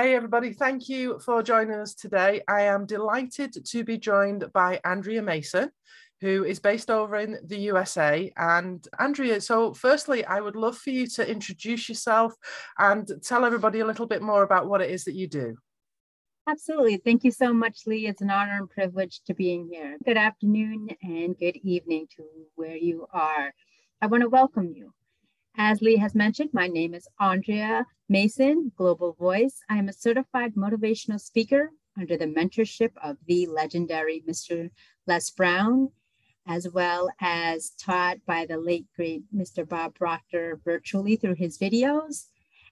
[0.00, 0.52] Hey, everybody.
[0.52, 2.40] Thank you for joining us today.
[2.46, 5.72] I am delighted to be joined by Andrea Mason,
[6.20, 8.32] who is based over in the USA.
[8.36, 12.32] And Andrea, so firstly, I would love for you to introduce yourself
[12.78, 15.56] and tell everybody a little bit more about what it is that you do.
[16.46, 16.98] Absolutely.
[16.98, 18.06] Thank you so much, Lee.
[18.06, 19.96] It's an honor and privilege to being here.
[20.04, 22.22] Good afternoon and good evening to
[22.54, 23.52] where you are.
[24.00, 24.92] I want to welcome you.
[25.60, 29.60] As Lee has mentioned, my name is Andrea Mason, Global Voice.
[29.68, 34.70] I am a certified motivational speaker under the mentorship of the legendary Mr.
[35.08, 35.90] Les Brown,
[36.46, 39.68] as well as taught by the late great Mr.
[39.68, 42.26] Bob Proctor virtually through his videos.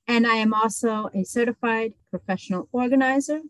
[0.07, 3.41] And I am also a certified professional organizer,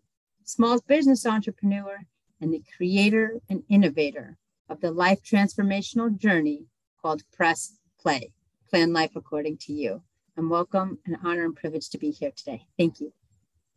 [0.45, 2.07] small business entrepreneur,
[2.41, 4.38] and the creator and innovator
[4.71, 6.65] of the life transformational journey
[7.02, 8.32] called Press Play,
[8.70, 10.02] Plan Life According to You.
[10.37, 12.66] I'm welcome, an honor and privilege to be here today.
[12.79, 13.12] Thank you.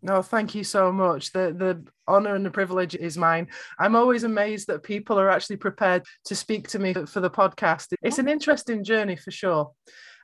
[0.01, 1.31] No, thank you so much.
[1.33, 3.47] The the honor and the privilege is mine.
[3.77, 7.93] I'm always amazed that people are actually prepared to speak to me for the podcast.
[8.01, 9.71] It's an interesting journey for sure.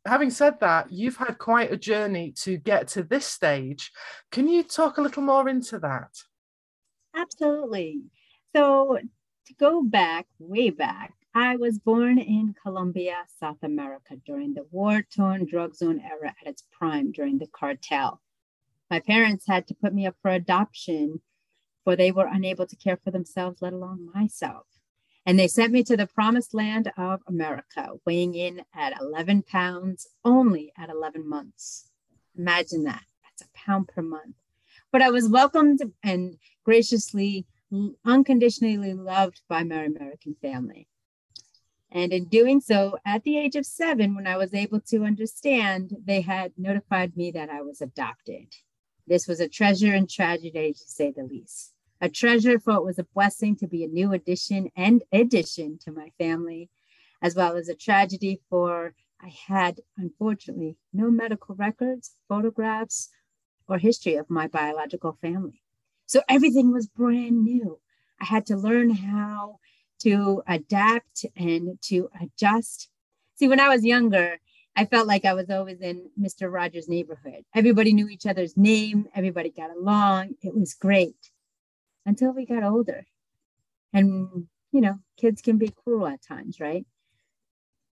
[0.05, 3.91] Having said that, you've had quite a journey to get to this stage.
[4.31, 6.11] Can you talk a little more into that?
[7.15, 8.01] Absolutely.
[8.55, 8.99] So,
[9.47, 15.01] to go back, way back, I was born in Colombia, South America, during the war
[15.01, 18.21] torn drug zone era at its prime during the cartel.
[18.89, 21.19] My parents had to put me up for adoption,
[21.83, 24.65] for they were unable to care for themselves, let alone myself.
[25.25, 30.07] And they sent me to the promised land of America, weighing in at 11 pounds
[30.23, 31.91] only at 11 months.
[32.37, 33.03] Imagine that.
[33.25, 34.35] That's a pound per month.
[34.89, 37.45] But I was welcomed and graciously,
[38.05, 40.87] unconditionally loved by my American family.
[41.95, 45.95] And in doing so, at the age of seven, when I was able to understand,
[46.03, 48.53] they had notified me that I was adopted.
[49.07, 51.71] This was a treasure and tragedy, to say the least.
[52.01, 55.91] A treasure, for it was a blessing to be a new addition and addition to
[55.93, 56.69] my family,
[57.21, 63.07] as well as a tragedy, for I had, unfortunately, no medical records, photographs,
[63.69, 65.61] or history of my biological family.
[66.07, 67.79] So everything was brand new.
[68.19, 69.59] I had to learn how
[69.99, 72.89] to adapt and to adjust.
[73.35, 74.37] See, when I was younger,
[74.75, 76.51] I felt like I was always in Mr.
[76.51, 77.45] Rogers' neighborhood.
[77.53, 80.35] Everybody knew each other's name, everybody got along.
[80.41, 81.31] It was great
[82.05, 83.05] until we got older.
[83.93, 86.85] And, you know, kids can be cruel at times, right?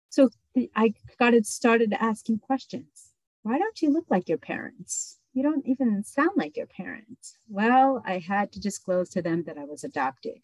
[0.09, 0.30] So
[0.75, 3.13] I got it started asking questions.
[3.44, 5.19] Why don't you look like your parents?
[5.34, 7.38] You don't even sound like your parents.
[7.50, 10.40] Well, I had to disclose to them that I was adopted.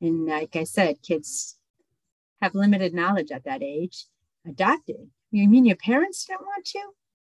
[0.00, 1.56] And like I said, kids
[2.42, 4.06] have limited knowledge at that age.
[4.46, 5.10] Adopted.
[5.30, 6.94] You mean your parents didn't want you?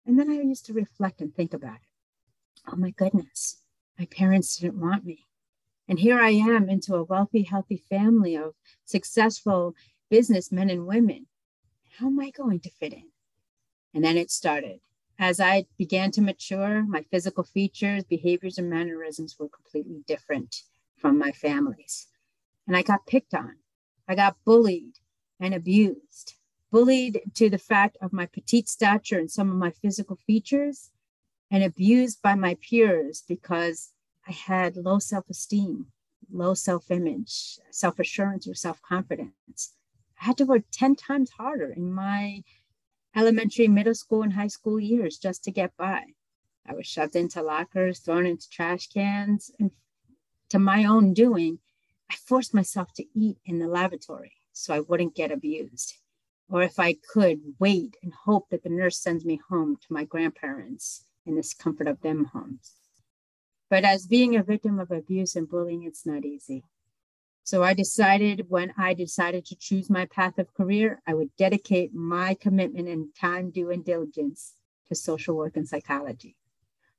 [0.05, 2.71] And then I used to reflect and think about it.
[2.71, 3.61] Oh my goodness,
[3.97, 5.25] my parents didn't want me.
[5.87, 9.73] And here I am into a wealthy, healthy family of successful
[10.09, 11.27] businessmen and women.
[11.97, 13.09] How am I going to fit in?
[13.93, 14.79] And then it started.
[15.19, 20.63] As I began to mature, my physical features, behaviors, and mannerisms were completely different
[20.97, 22.07] from my family's.
[22.67, 23.55] And I got picked on.
[24.07, 24.99] I got bullied
[25.39, 26.35] and abused.
[26.71, 30.91] Bullied to the fact of my petite stature and some of my physical features,
[31.49, 33.93] and abused by my peers because
[34.27, 35.87] I had low self esteem,
[36.29, 39.73] low self image, self assurance, or self confidence.
[40.21, 42.43] I had to work 10 times harder in my
[43.15, 46.03] elementary, middle school, and high school years just to get by.
[46.65, 49.71] I was shoved into lockers, thrown into trash cans, and
[50.49, 51.59] to my own doing,
[52.09, 55.95] I forced myself to eat in the lavatory so I wouldn't get abused.
[56.49, 60.05] Or if I could, wait and hope that the nurse sends me home to my
[60.05, 62.75] grandparents in this comfort of them homes.
[63.69, 66.63] But as being a victim of abuse and bullying, it's not easy.
[67.43, 71.93] So I decided when I decided to choose my path of career, I would dedicate
[71.93, 74.53] my commitment and time, due, and diligence
[74.87, 76.35] to social work and psychology.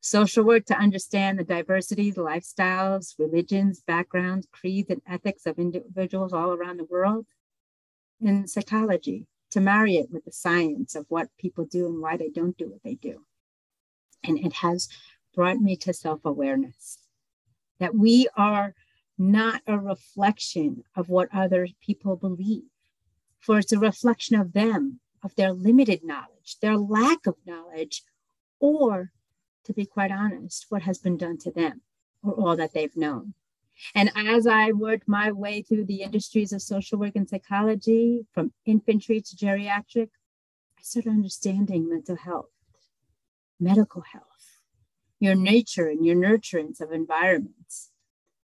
[0.01, 6.53] Social work to understand the diversities, lifestyles, religions, backgrounds, creeds, and ethics of individuals all
[6.53, 7.27] around the world.
[8.21, 12.29] And psychology to marry it with the science of what people do and why they
[12.29, 13.25] don't do what they do.
[14.23, 14.89] And it has
[15.35, 16.99] brought me to self awareness
[17.79, 18.75] that we are
[19.17, 22.65] not a reflection of what other people believe,
[23.41, 28.03] for it's a reflection of them, of their limited knowledge, their lack of knowledge,
[28.61, 29.12] or
[29.69, 31.82] to be quite honest, what has been done to them
[32.23, 33.35] or all that they've known.
[33.94, 38.53] And as I worked my way through the industries of social work and psychology, from
[38.65, 40.09] infantry to geriatric,
[40.79, 42.50] I started understanding mental health,
[43.61, 44.25] medical health,
[45.20, 47.91] your nature and your nurturance of environments.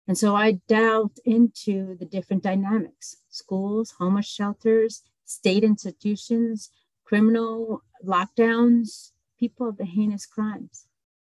[0.07, 6.71] And so I delved into the different dynamics schools, homeless shelters, state institutions,
[7.03, 10.85] criminal lockdowns, people of the heinous crimes.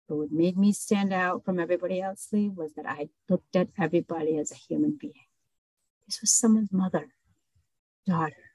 [0.09, 4.37] But what made me stand out from everybody else, was that I looked at everybody
[4.37, 5.13] as a human being.
[6.07, 7.09] This was someone's mother,
[8.07, 8.49] daughter,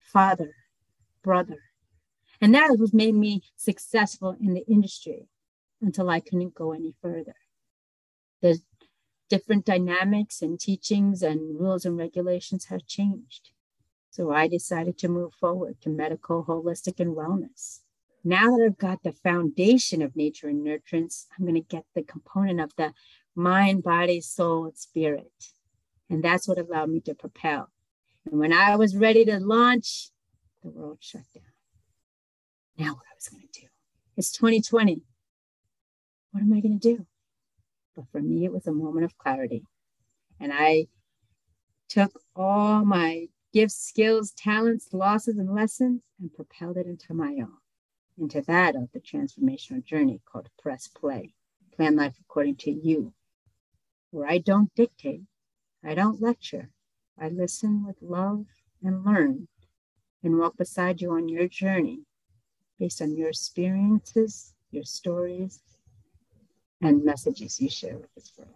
[0.00, 0.54] father,
[1.22, 1.58] brother.
[2.40, 5.28] And that was made me successful in the industry
[5.82, 7.36] until I couldn't go any further.
[8.40, 8.58] The
[9.28, 13.50] different dynamics and teachings and rules and regulations have changed.
[14.08, 17.80] So I decided to move forward to medical, holistic, and wellness.
[18.22, 22.02] Now that I've got the foundation of nature and nurturance, I'm going to get the
[22.02, 22.92] component of the
[23.34, 25.32] mind, body, soul, and spirit.
[26.08, 27.70] And that's what allowed me to propel.
[28.30, 30.10] And when I was ready to launch,
[30.62, 31.44] the world shut down.
[32.76, 33.66] Now, what I was going to do?
[34.16, 35.02] It's 2020.
[36.32, 37.06] What am I going to do?
[37.96, 39.64] But for me, it was a moment of clarity.
[40.38, 40.86] And I
[41.88, 47.58] took all my gifts, skills, talents, losses, and lessons and propelled it into my own,
[48.20, 51.32] into that of the transformational journey called Press Play,
[51.74, 53.12] Plan Life According to You,
[54.10, 55.22] where I don't dictate,
[55.84, 56.70] I don't lecture,
[57.18, 58.46] I listen with love
[58.82, 59.48] and learn
[60.22, 62.00] and walk beside you on your journey
[62.78, 65.60] based on your experiences, your stories,
[66.82, 68.50] and messages you share with this world.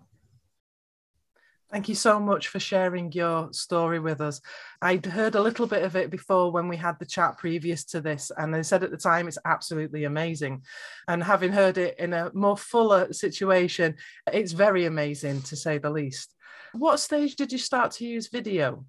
[1.75, 4.41] Thank you so much for sharing your story with us.
[4.81, 8.01] I'd heard a little bit of it before when we had the chat previous to
[8.01, 10.63] this, and I said at the time it's absolutely amazing.
[11.09, 13.97] And having heard it in a more fuller situation,
[14.33, 16.37] it's very amazing to say the least.
[16.75, 18.87] What stage did you start to use video?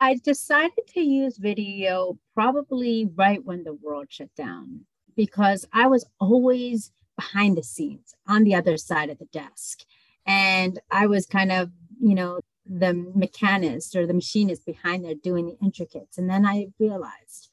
[0.00, 6.06] I decided to use video probably right when the world shut down because I was
[6.18, 9.80] always behind the scenes on the other side of the desk.
[10.28, 15.46] And I was kind of, you know, the mechanist or the machinist behind there doing
[15.46, 16.18] the intricates.
[16.18, 17.48] And then I realized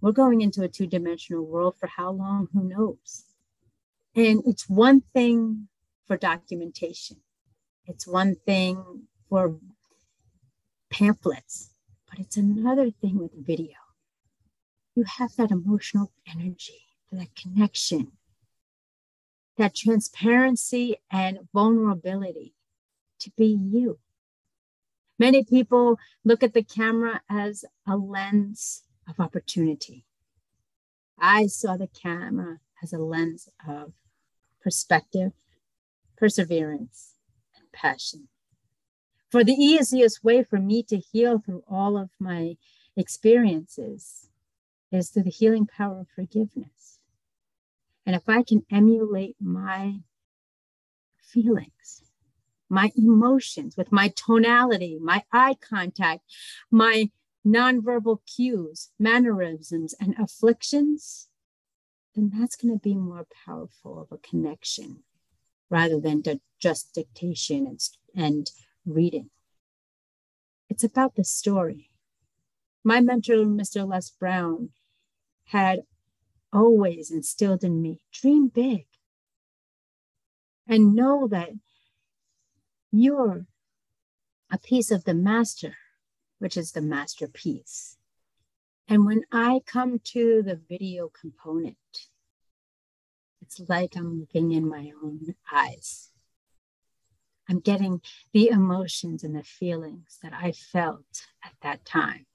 [0.00, 2.48] we're going into a two dimensional world for how long?
[2.54, 3.26] Who knows?
[4.16, 5.68] And it's one thing
[6.06, 7.18] for documentation,
[7.86, 9.58] it's one thing for
[10.90, 11.74] pamphlets,
[12.08, 13.76] but it's another thing with video.
[14.94, 18.12] You have that emotional energy, that connection,
[19.58, 22.54] that transparency and vulnerability
[23.20, 23.98] to be you.
[25.18, 30.04] Many people look at the camera as a lens of opportunity.
[31.18, 33.92] I saw the camera as a lens of
[34.60, 35.32] perspective,
[36.16, 37.14] perseverance,
[37.56, 38.28] and passion
[39.32, 42.58] for the easiest way for me to heal through all of my
[42.98, 44.28] experiences
[44.92, 46.91] is through the healing power of forgiveness.
[48.04, 50.00] And if I can emulate my
[51.18, 52.02] feelings,
[52.68, 56.22] my emotions with my tonality, my eye contact,
[56.70, 57.10] my
[57.46, 61.28] nonverbal cues, mannerisms, and afflictions,
[62.14, 65.02] then that's going to be more powerful of a connection
[65.70, 66.22] rather than
[66.60, 67.80] just dictation and,
[68.14, 68.50] and
[68.84, 69.30] reading.
[70.68, 71.90] It's about the story.
[72.84, 73.86] My mentor, Mr.
[73.86, 74.70] Les Brown,
[75.46, 75.82] had
[76.52, 78.86] always instilled in me dream big
[80.68, 81.50] and know that
[82.90, 83.46] you're
[84.50, 85.76] a piece of the master,
[86.38, 87.96] which is the masterpiece.
[88.88, 91.76] And when I come to the video component,
[93.40, 96.10] it's like I'm looking in my own eyes.
[97.48, 98.00] I'm getting
[98.32, 102.26] the emotions and the feelings that I felt at that time.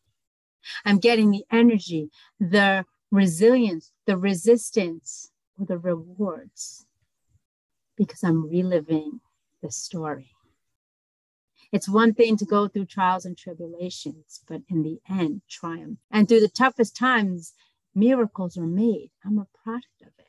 [0.84, 6.86] I'm getting the energy, the resilience, the resistance, or the rewards
[7.98, 9.20] because I'm reliving
[9.62, 10.32] the story.
[11.72, 16.00] It's one thing to go through trials and tribulations, but in the end, triumph.
[16.12, 17.54] And through the toughest times,
[17.94, 19.12] miracles are made.
[19.26, 20.28] I'm a product of it.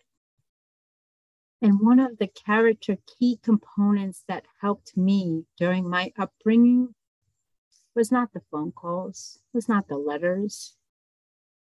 [1.60, 6.94] And one of the character key components that helped me during my upbringing
[7.94, 10.74] was not the phone calls, was not the letters.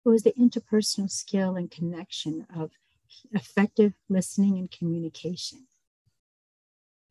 [0.04, 2.73] It was the interpersonal skill and connection of
[3.33, 5.66] effective listening and communication.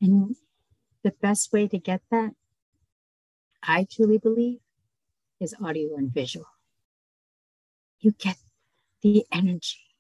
[0.02, 0.36] And
[1.04, 2.34] the best way to get that,
[3.62, 4.60] I truly believe,
[5.40, 6.48] is audio and visual.
[8.00, 8.38] You get
[9.02, 9.96] the energy,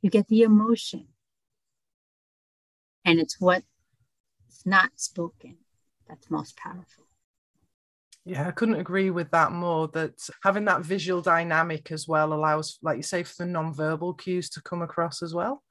[0.00, 1.08] you get the emotion,
[3.04, 3.62] and it's what
[4.48, 5.58] is not spoken
[6.08, 7.05] that's most powerful.
[8.28, 9.86] Yeah, I couldn't agree with that more.
[9.86, 14.50] That having that visual dynamic as well allows, like you say, for the non-verbal cues
[14.50, 15.62] to come across as well.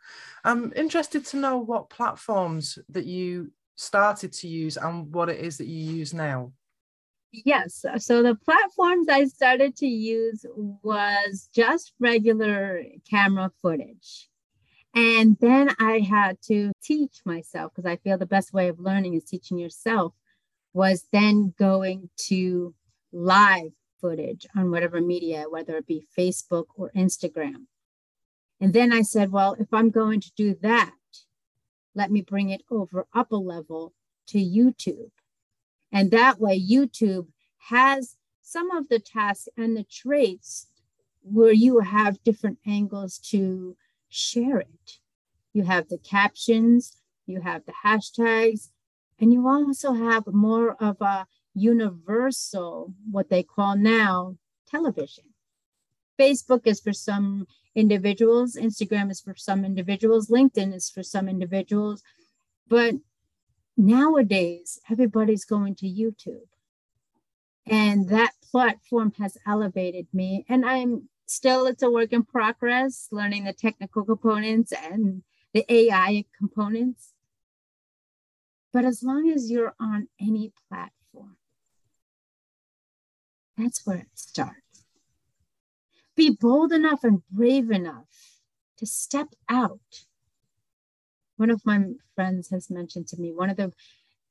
[0.45, 5.57] I'm interested to know what platforms that you started to use and what it is
[5.57, 6.53] that you use now.
[7.33, 7.83] Yes.
[7.97, 14.29] So the platforms I started to use was just regular camera footage.
[14.95, 19.15] And then I had to teach myself because I feel the best way of learning
[19.15, 20.13] is teaching yourself
[20.75, 22.75] was then going to
[23.13, 27.67] live footage on whatever media, whether it be Facebook or Instagram.
[28.59, 30.91] And then I said, well, if I'm going to do that,
[31.95, 33.93] let me bring it over up a level
[34.27, 35.11] to YouTube.
[35.93, 37.27] And that way, YouTube
[37.69, 40.67] has some of the tasks and the traits
[41.21, 43.77] where you have different angles to
[44.09, 44.97] share it.
[45.53, 48.71] You have the captions, you have the hashtags,
[49.19, 54.37] and you also have more of a universal, what they call now
[54.69, 55.25] television.
[56.19, 62.03] Facebook is for some individuals, Instagram is for some individuals, LinkedIn is for some individuals.
[62.67, 62.95] But
[63.77, 66.47] nowadays, everybody's going to YouTube.
[67.67, 70.45] And that platform has elevated me.
[70.47, 76.25] And I'm still, it's a work in progress, learning the technical components and the AI
[76.37, 77.14] components.
[78.75, 81.37] But as long as you're on any platform,
[83.55, 84.65] that's where it starts
[86.17, 88.35] be bold enough and brave enough
[88.77, 89.79] to step out.
[91.37, 93.71] One of my friends has mentioned to me one of the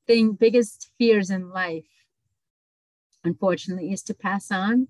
[0.07, 1.89] thing biggest fears in life,
[3.25, 4.89] unfortunately, is to pass on,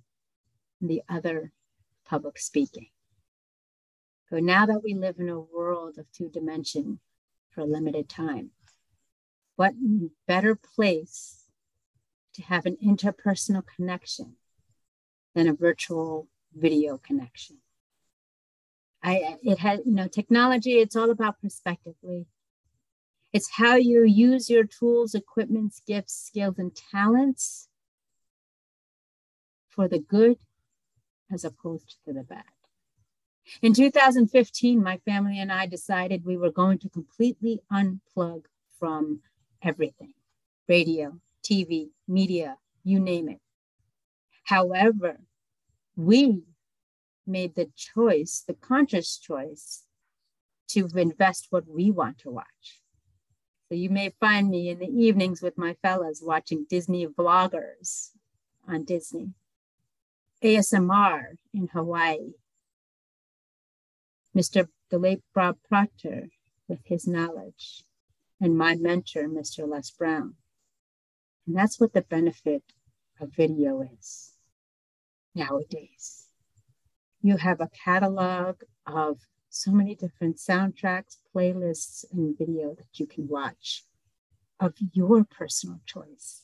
[0.81, 1.53] the other
[2.05, 2.89] public speaking.
[4.31, 6.99] So now that we live in a world of two dimension
[7.51, 8.51] for a limited time,
[9.57, 9.75] what
[10.27, 11.45] better place
[12.35, 14.37] to have an interpersonal connection
[15.35, 17.59] than a virtual video connection.
[19.03, 20.79] I it had you know technology.
[20.79, 22.27] It's all about perspectively.
[23.33, 27.69] It's how you use your tools, equipments, gifts, skills, and talents
[29.69, 30.39] for the good
[31.33, 32.45] as opposed to the bad.
[33.61, 38.45] In 2015, my family and I decided we were going to completely unplug
[38.79, 39.21] from
[39.65, 40.13] everything
[40.69, 43.41] radio, TV, media, you name it.
[44.45, 45.19] However,
[45.97, 46.43] we
[47.27, 49.85] made the choice, the conscious choice,
[50.69, 52.81] to invest what we want to watch.
[53.69, 58.11] So you may find me in the evenings with my fellas watching Disney vloggers
[58.69, 59.31] on Disney,
[60.43, 62.33] ASMR in Hawaii,
[64.37, 64.69] Mr.
[64.91, 66.29] the late Bob Proctor
[66.69, 67.85] with his knowledge,
[68.41, 69.69] and my mentor, Mr.
[69.69, 70.35] Les Brown.
[71.47, 72.63] And that's what the benefit
[73.21, 74.33] of video is
[75.35, 76.27] nowadays.
[77.23, 83.29] You have a catalog of so many different soundtracks, playlists, and video that you can
[83.29, 83.85] watch
[84.61, 86.43] of your personal choice.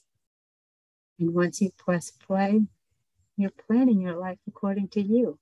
[1.18, 2.62] And once you press play,
[3.36, 5.38] you're planning your life according to you.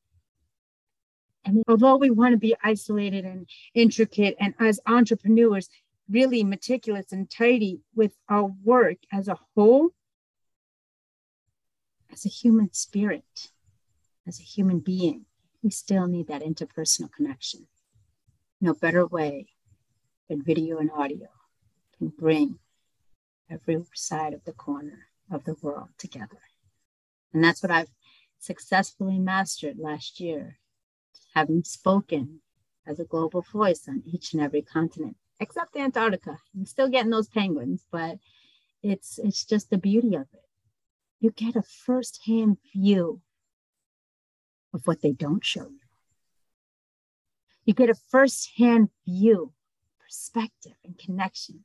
[1.45, 5.69] And although we want to be isolated and intricate, and as entrepreneurs,
[6.11, 9.91] really meticulous and tidy with our work as a whole,
[12.12, 13.50] as a human spirit,
[14.27, 15.27] as a human being,
[15.62, 17.67] we still need that interpersonal connection.
[18.61, 19.49] No better way
[20.29, 21.29] than video and audio
[21.99, 22.59] can bring
[23.50, 26.41] every side of the corner of the world together.
[27.33, 27.91] And that's what I've
[28.38, 30.59] successfully mastered last year,
[31.35, 32.41] having spoken
[32.87, 36.38] as a global voice on each and every continent, except Antarctica.
[36.57, 38.18] I'm still getting those penguins, but
[38.83, 40.49] it's it's just the beauty of it
[41.21, 43.21] you get a firsthand view
[44.73, 45.80] of what they don't show you.
[47.64, 49.52] You get a firsthand view,
[49.99, 51.64] perspective, and connection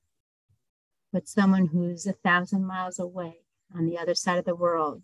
[1.12, 3.38] with someone who's a thousand miles away
[3.74, 5.03] on the other side of the world,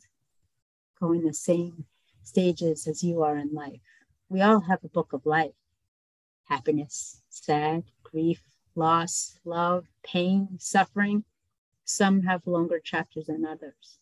[1.00, 1.86] going the same
[2.24, 3.82] stages as you are in life.
[4.28, 5.54] We all have a book of life
[6.46, 8.42] happiness, sad, grief,
[8.76, 11.24] loss, love, pain, suffering.
[11.86, 14.00] Some have longer chapters than others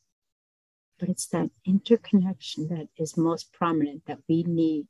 [1.00, 4.88] but it's that interconnection that is most prominent that we need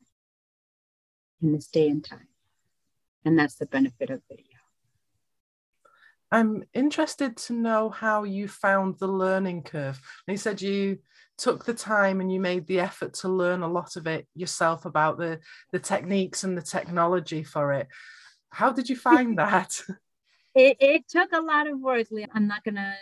[1.42, 2.28] in this day and time.
[3.26, 4.46] And that's the benefit of video.
[6.32, 10.00] I'm interested to know how you found the learning curve.
[10.28, 11.00] You said you
[11.38, 14.86] took the time and you made the effort to learn a lot of it yourself
[14.86, 15.40] about the,
[15.72, 17.88] the techniques and the technology for it.
[18.50, 19.82] How did you find that?
[20.56, 22.08] It, it took a lot of work.
[22.34, 22.94] I'm not going to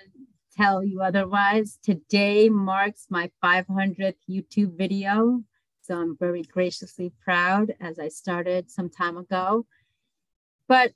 [0.56, 1.80] tell you otherwise.
[1.84, 5.44] Today marks my 500th YouTube video.
[5.82, 9.66] So I'm very graciously proud as I started some time ago.
[10.68, 10.94] But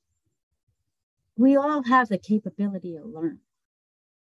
[1.38, 3.40] we all have the capability to learn.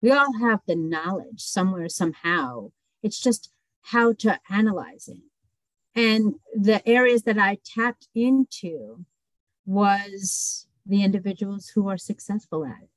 [0.02, 2.72] We all have the knowledge somewhere, somehow.
[3.04, 5.22] It's just how to analyze it.
[5.94, 9.06] And the areas that I tapped into
[9.66, 12.90] was the individuals who are successful at it.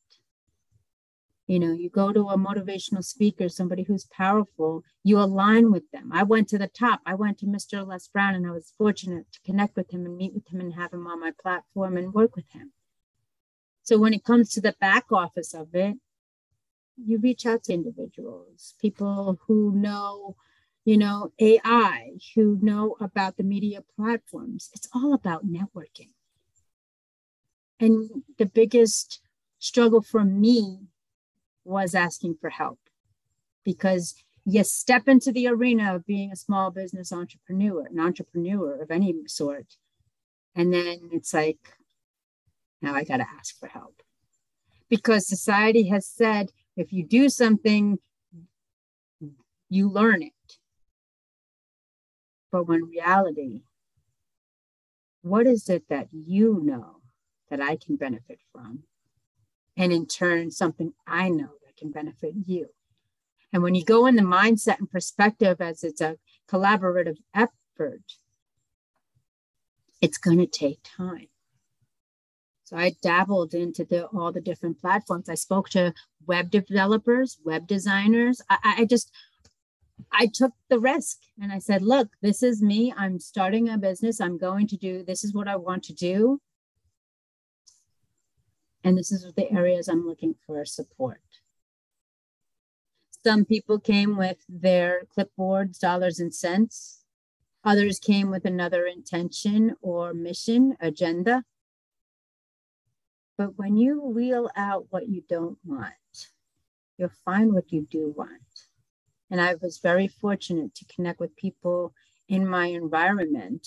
[1.47, 6.11] You know, you go to a motivational speaker, somebody who's powerful, you align with them.
[6.13, 7.01] I went to the top.
[7.07, 7.87] I went to Mr.
[7.87, 10.75] Les Brown and I was fortunate to connect with him and meet with him and
[10.75, 12.73] have him on my platform and work with him.
[13.83, 15.97] So when it comes to the back office of it,
[17.03, 20.37] you reach out to individuals, people who know,
[20.85, 24.69] you know, AI, who know about the media platforms.
[24.75, 26.11] It's all about networking.
[27.81, 29.21] And the biggest
[29.59, 30.89] struggle for me
[31.65, 32.79] was asking for help
[33.65, 38.91] because you step into the arena of being a small business entrepreneur, an entrepreneur of
[38.91, 39.77] any sort.
[40.55, 41.59] And then it's like,
[42.81, 44.03] now I got to ask for help.
[44.89, 47.99] Because society has said if you do something,
[49.69, 50.33] you learn it.
[52.51, 53.63] But when reality,
[55.23, 56.98] what is it that you know
[57.51, 58.85] that I can benefit from?
[59.77, 62.69] And in turn, something I know that can benefit you.
[63.53, 66.17] And when you go in the mindset and perspective as it's a
[66.51, 68.03] collaborative effort,
[70.01, 71.29] it's going to take time.
[72.65, 75.29] So I dabbled into the, all the different platforms.
[75.29, 75.95] I spoke to
[76.27, 78.43] web developers, web designers.
[78.51, 79.11] I, I just,
[80.13, 82.93] I took the risk and I said, look, this is me.
[82.95, 84.21] I'm starting a business.
[84.21, 86.41] I'm going to do, this is what I want to do.
[88.85, 91.21] And this is the areas I'm looking for support.
[93.25, 97.05] Some people came with their clipboards, dollars and cents.
[97.65, 101.45] Others came with another intention or mission, agenda.
[103.37, 105.93] But when you wheel out what you don't want,
[106.97, 108.43] you'll find what you do want.
[109.31, 111.93] And I was very fortunate to connect with people
[112.29, 113.67] in my environment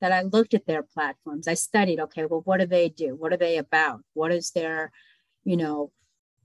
[0.00, 1.48] that I looked at their platforms.
[1.48, 3.16] I studied, okay, well, what do they do?
[3.16, 4.00] What are they about?
[4.14, 4.92] What is their,
[5.44, 5.90] you know,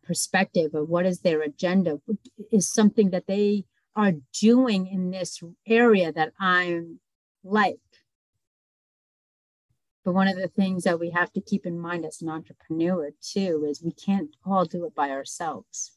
[0.04, 2.00] perspective of what is their agenda
[2.52, 7.00] is something that they are doing in this area that I'm
[7.44, 7.78] like.
[10.04, 13.12] But one of the things that we have to keep in mind as an entrepreneur
[13.22, 15.94] too is we can't all do it by ourselves.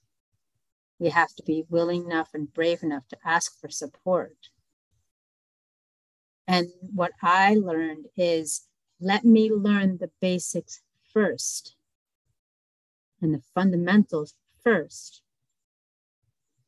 [0.99, 4.37] We have to be willing enough and brave enough to ask for support.
[6.47, 8.67] And what I learned is
[9.01, 10.81] let me learn the basics
[11.13, 11.75] first
[13.21, 15.23] and the fundamentals first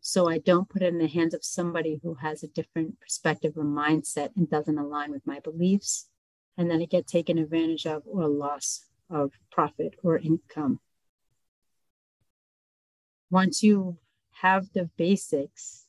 [0.08, 3.52] so I don't put it in the hands of somebody who has a different perspective
[3.58, 6.08] or mindset and doesn't align with my beliefs,
[6.56, 10.80] and then I get taken advantage of or loss of profit or income.
[13.30, 13.98] Once you
[14.40, 15.87] have the basics,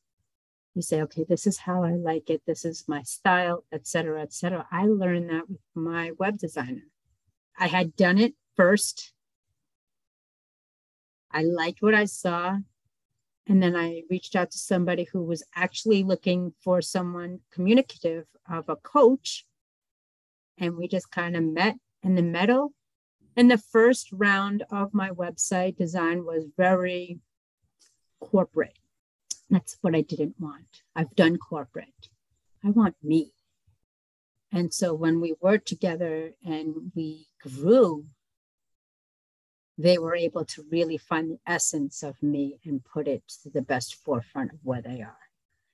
[0.80, 4.66] you say, okay, this is how I like it, this is my style, etc., etc.
[4.72, 6.88] I learned that with my web designer.
[7.58, 9.14] I had done it first
[11.32, 12.58] I liked what I saw.
[13.48, 18.70] And then I reached out to somebody who was actually looking for someone communicative of
[18.70, 19.46] a coach.
[20.60, 22.74] And we just kind of met in the middle.
[23.36, 27.20] And the first round of my website design was very
[28.20, 28.78] corporate.
[29.50, 30.84] That's what I didn't want.
[30.96, 32.10] I've done corporate.
[32.64, 33.32] I want me.
[34.52, 38.06] And so when we worked together and we grew
[39.80, 43.62] they were able to really find the essence of me and put it to the
[43.62, 45.18] best forefront of where they are.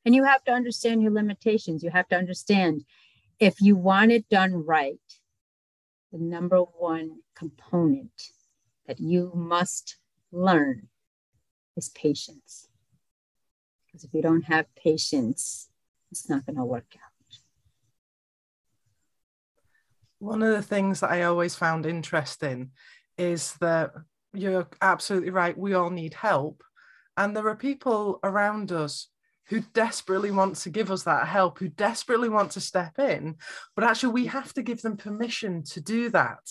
[0.06, 1.84] And you have to understand your limitations.
[1.84, 2.86] You have to understand
[3.40, 5.00] if you want it done right,
[6.12, 8.30] the number one component
[8.86, 9.98] that you must
[10.32, 10.88] learn
[11.76, 12.68] is patience.
[13.96, 15.70] Because if you don't have patience,
[16.12, 17.38] it's not going to work out.
[20.20, 22.72] One of the things that I always found interesting
[23.18, 23.92] is that
[24.34, 25.58] you're absolutely right.
[25.58, 26.62] We all need help.
[27.16, 29.08] And there are people around us
[29.46, 33.38] who desperately want to give us that help, who desperately want to step in.
[33.78, 36.42] But actually, we have to give them permission to do that.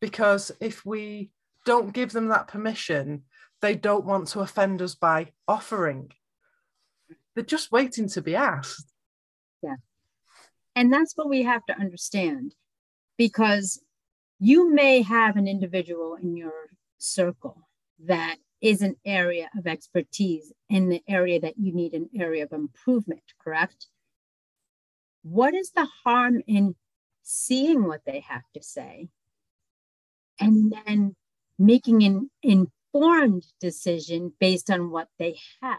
[0.00, 1.28] Because if we
[1.66, 3.24] don't give them that permission,
[3.60, 6.12] they don't want to offend us by offering.
[7.34, 8.92] They're just waiting to be asked.
[9.62, 9.76] Yeah.
[10.74, 12.54] And that's what we have to understand
[13.16, 13.82] because
[14.38, 17.68] you may have an individual in your circle
[18.06, 22.52] that is an area of expertise in the area that you need an area of
[22.52, 23.86] improvement, correct?
[25.22, 26.74] What is the harm in
[27.22, 29.08] seeing what they have to say
[30.38, 31.14] and then
[31.58, 35.78] making an informed decision based on what they have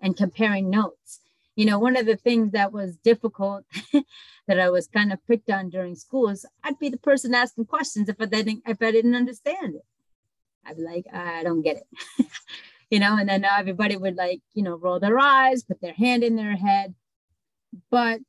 [0.00, 1.20] and comparing notes?
[1.56, 3.64] You know, one of the things that was difficult
[4.46, 7.66] that I was kind of picked on during school is I'd be the person asking
[7.66, 9.84] questions if I didn't if I didn't understand it.
[10.64, 12.26] I'd be like, I don't get it.
[12.90, 16.22] you know, and then everybody would like, you know, roll their eyes, put their hand
[16.22, 16.94] in their head.
[17.90, 18.20] But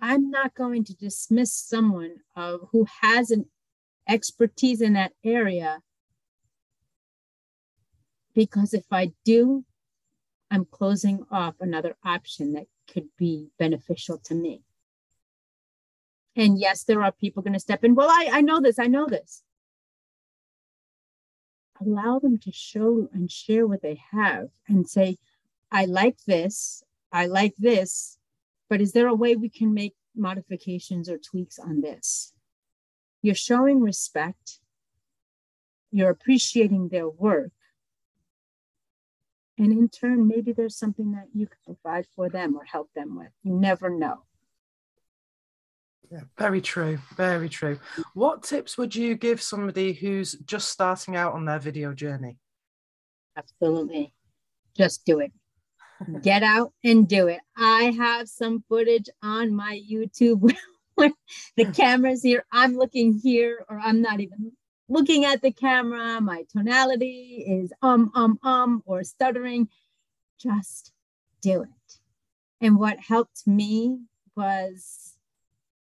[0.00, 3.46] I'm not going to dismiss someone uh, who has an
[4.08, 5.80] expertise in that area
[8.34, 9.64] because if I do,
[10.50, 14.62] I'm closing off another option that could be beneficial to me.
[16.36, 17.94] And yes, there are people going to step in.
[17.94, 19.42] Well, I, I know this, I know this
[21.80, 25.16] allow them to show and share what they have and say,
[25.72, 26.82] I like this,
[27.12, 28.18] I like this,
[28.68, 32.32] but is there a way we can make modifications or tweaks on this?
[33.22, 34.60] You're showing respect,
[35.90, 37.52] you're appreciating their work.
[39.60, 43.18] And in turn, maybe there's something that you can provide for them or help them
[43.18, 43.28] with.
[43.42, 44.22] You never know.
[46.10, 46.98] Yeah, very true.
[47.14, 47.78] Very true.
[48.14, 52.38] What tips would you give somebody who's just starting out on their video journey?
[53.36, 54.14] Absolutely.
[54.74, 55.32] Just do it.
[56.22, 57.40] Get out and do it.
[57.54, 60.56] I have some footage on my YouTube
[60.94, 61.12] where
[61.58, 62.46] the camera's here.
[62.50, 64.52] I'm looking here, or I'm not even
[64.90, 66.20] looking at the camera.
[66.20, 69.68] My tonality is um, um, um, or stuttering.
[70.38, 70.92] Just
[71.40, 71.98] do it.
[72.60, 74.00] And what helped me
[74.36, 75.14] was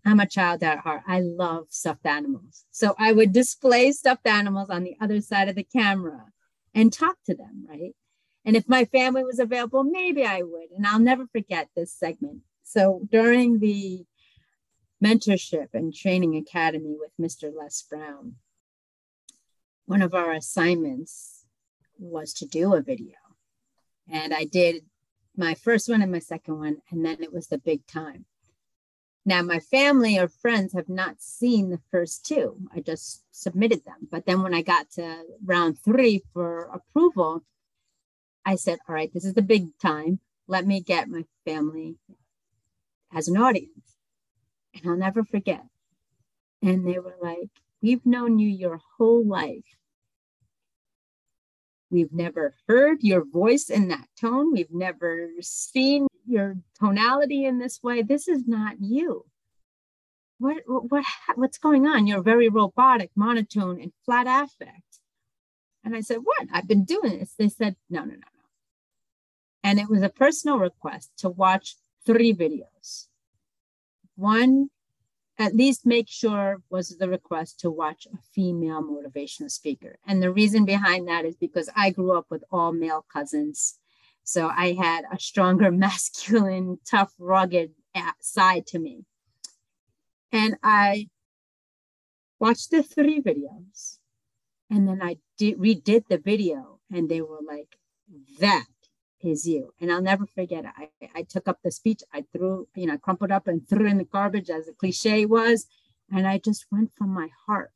[0.05, 1.03] I'm a child at heart.
[1.07, 2.65] I love stuffed animals.
[2.71, 6.27] So I would display stuffed animals on the other side of the camera
[6.75, 7.95] and talk to them, right?
[8.45, 10.71] And if my family was available, maybe I would.
[10.77, 12.41] And I'll never forget this segment.
[12.63, 14.05] So during the
[15.05, 17.53] mentorship and training academy with Mr.
[17.55, 18.37] Les Brown,
[19.88, 21.46] one of our assignments
[21.98, 23.16] was to do a video.
[24.07, 24.85] And I did
[25.35, 26.77] my first one and my second one.
[26.90, 28.27] And then it was the big time.
[29.24, 32.59] Now, my family or friends have not seen the first two.
[32.74, 34.09] I just submitted them.
[34.11, 37.42] But then when I got to round three for approval,
[38.44, 40.20] I said, All right, this is the big time.
[40.48, 41.96] Let me get my family
[43.14, 43.96] as an audience.
[44.74, 45.64] And I'll never forget.
[46.62, 47.48] And they were like,
[47.81, 49.78] We've known you your whole life.
[51.90, 54.53] We've never heard your voice in that tone.
[54.53, 58.03] We've never seen your tonality in this way.
[58.03, 59.24] This is not you.
[60.38, 62.07] What, what, what's going on?
[62.07, 64.83] You're very robotic, monotone, and flat affect.
[65.85, 66.48] And I said, What?
[66.53, 67.35] I've been doing this.
[67.38, 68.44] They said, No, no, no, no.
[69.64, 73.07] And it was a personal request to watch three videos.
[74.14, 74.70] One,
[75.38, 79.96] at least make sure was the request to watch a female motivational speaker.
[80.07, 83.79] And the reason behind that is because I grew up with all male cousins
[84.29, 89.07] so I had a stronger, masculine, tough, rugged uh, side to me.
[90.33, 91.09] And I
[92.38, 93.96] watched the three videos
[94.68, 97.74] and then I did redid the video and they were like,
[98.38, 98.66] that
[99.23, 99.73] is you.
[99.81, 100.73] And I'll never forget it.
[100.77, 103.87] I, I took up the speech, I threw, you know, I crumpled up and threw
[103.87, 105.67] in the garbage as a cliche was.
[106.11, 107.73] And I just went from my heart.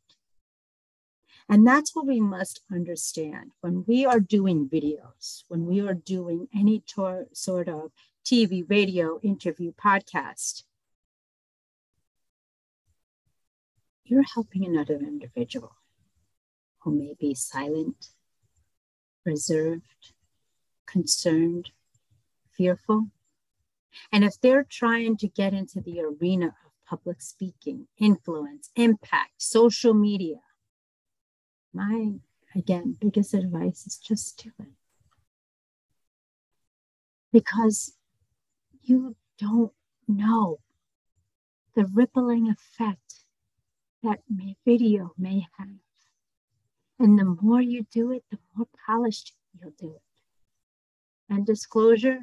[1.49, 6.49] And that's what we must understand when we are doing videos, when we are doing
[6.55, 7.91] any tor- sort of
[8.25, 10.63] TV, radio, interview, podcast.
[14.05, 15.77] You're helping another individual
[16.81, 18.09] who may be silent,
[19.25, 20.13] reserved,
[20.93, 21.71] concerned,
[22.51, 23.07] fearful.
[24.13, 29.95] And if they're trying to get into the arena of public speaking, influence, impact, social
[29.95, 30.41] media,
[31.73, 32.13] my
[32.55, 34.69] again biggest advice is just do it.
[37.33, 37.97] Because
[38.83, 39.73] you don't
[40.07, 40.59] know
[41.75, 43.25] the rippling effect
[44.03, 44.21] that
[44.67, 45.69] video may have.
[46.99, 50.12] And the more you do it the more polished you'll do it
[51.33, 52.21] and disclosure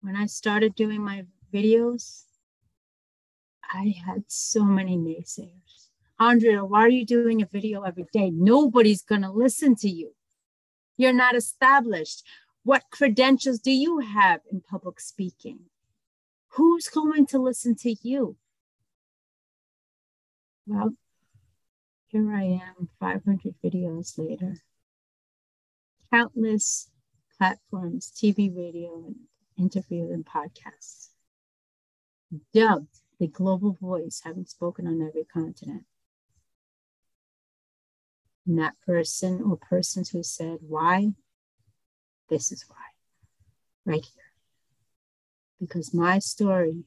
[0.00, 2.24] when i started doing my videos
[3.72, 5.82] i had so many naysayers
[6.22, 8.30] Andrea, why are you doing a video every day?
[8.30, 10.14] Nobody's going to listen to you.
[10.96, 12.22] You're not established.
[12.62, 15.58] What credentials do you have in public speaking?
[16.50, 18.36] Who's going to listen to you?
[20.64, 20.94] Well,
[22.06, 22.44] here I
[22.78, 24.58] am 500 videos later.
[26.12, 26.88] countless
[27.42, 29.16] platforms, TV, radio, and
[29.58, 31.08] interviews and podcasts.
[32.54, 35.82] Dubbed the global voice, having spoken on every continent.
[38.46, 41.14] And that person or persons who said, Why?
[42.30, 44.30] This is why, right here.
[45.58, 46.84] Because my story,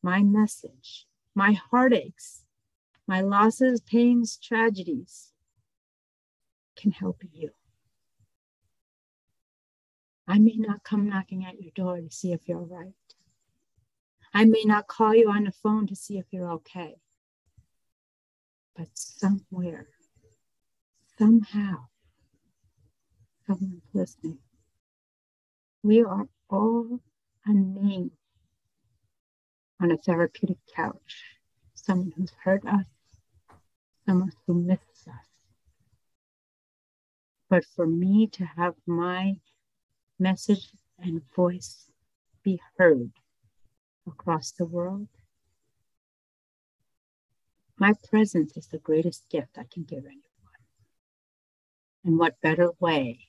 [0.00, 2.42] my message, my heartaches,
[3.08, 5.32] my losses, pains, tragedies
[6.76, 7.50] can help you.
[10.30, 12.92] I may not come knocking at your door to see if you're right.
[14.34, 16.96] I may not call you on the phone to see if you're okay.
[18.76, 19.88] But somewhere,
[21.18, 21.86] somehow,
[23.46, 24.38] someone's listening.
[25.82, 27.00] We are all
[27.46, 28.10] a name
[29.80, 31.24] on a therapeutic couch.
[31.74, 32.86] Someone who's hurt us,
[34.04, 35.26] someone who misses us.
[37.48, 39.36] But for me to have my
[40.18, 41.90] message and voice
[42.42, 43.10] be heard
[44.06, 45.08] across the world.
[47.78, 50.22] My presence is the greatest gift I can give anyone.
[52.04, 53.28] And what better way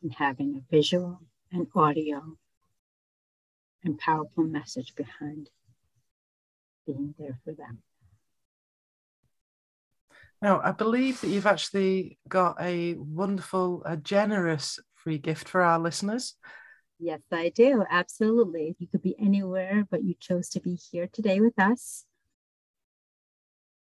[0.00, 1.20] than having a visual
[1.52, 2.36] and audio
[3.84, 5.50] and powerful message behind
[6.86, 7.82] being there for them.
[10.42, 15.78] Now, I believe that you've actually got a wonderful, a generous free gift for our
[15.78, 16.36] listeners.
[16.98, 17.84] Yes, I do.
[17.90, 18.76] Absolutely.
[18.78, 22.04] You could be anywhere, but you chose to be here today with us.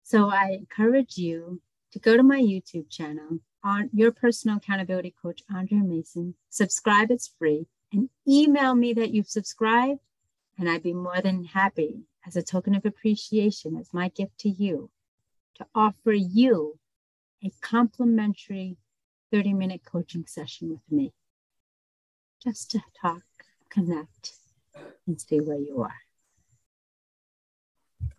[0.02, 5.42] So I encourage you to go to my YouTube channel on your personal accountability coach,
[5.54, 6.34] Andrea Mason.
[6.50, 10.00] Subscribe, it's free, and email me that you've subscribed.
[10.58, 14.50] And I'd be more than happy, as a token of appreciation, as my gift to
[14.50, 14.90] you,
[15.54, 16.78] to offer you
[17.42, 18.76] a complimentary
[19.32, 21.12] 30 minute coaching session with me
[22.42, 23.22] just to talk,
[23.68, 24.32] connect,
[25.06, 25.94] and see where you are.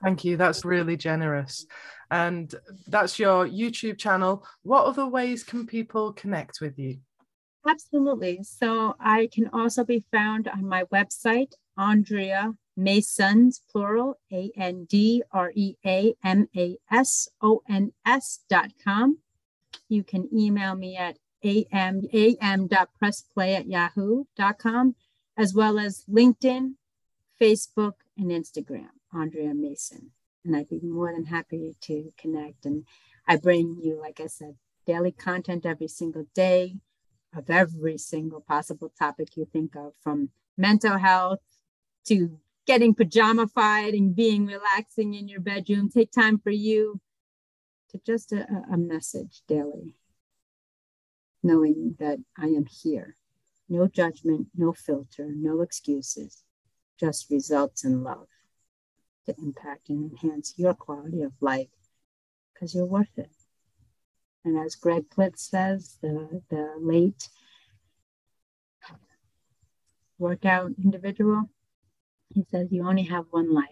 [0.03, 0.37] Thank you.
[0.37, 1.65] That's really generous.
[2.11, 2.53] And
[2.87, 4.45] that's your YouTube channel.
[4.63, 6.99] What other ways can people connect with you?
[7.67, 8.39] Absolutely.
[8.43, 15.21] So I can also be found on my website, Andrea Masons, plural, A N D
[15.31, 19.17] R E A M A S O N S dot com.
[19.87, 24.95] You can email me at am, am.pressplay at yahoo.com,
[25.37, 26.73] as well as LinkedIn,
[27.39, 30.11] Facebook, and Instagram, Andrea Mason.
[30.45, 32.65] And I'd be more than happy to connect.
[32.65, 32.85] And
[33.27, 34.55] I bring you, like I said,
[34.85, 36.77] daily content every single day
[37.35, 41.39] of every single possible topic you think of, from mental health
[42.05, 45.89] to getting pajamified and being relaxing in your bedroom.
[45.89, 46.99] Take time for you
[47.89, 49.95] to just a, a message daily
[51.43, 53.15] knowing that I am here.
[53.67, 56.43] No judgment, no filter, no excuses,
[56.99, 58.27] just results in love
[59.25, 61.69] to impact and enhance your quality of life
[62.53, 63.29] because you're worth it.
[64.43, 67.29] And as Greg Plitt says, the, the late
[70.17, 71.49] workout individual,
[72.33, 73.67] he says, You only have one life.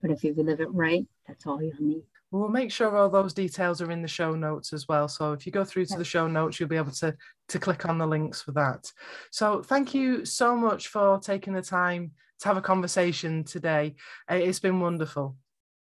[0.00, 2.04] But if you live it right, that's all you'll need.
[2.34, 5.06] We'll make sure all those details are in the show notes as well.
[5.06, 7.14] So if you go through to the show notes, you'll be able to,
[7.46, 8.90] to click on the links for that.
[9.30, 13.94] So thank you so much for taking the time to have a conversation today.
[14.28, 15.36] Uh, it's been wonderful.